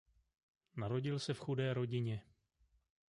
[0.75, 2.21] Narodil se v chudé rodině.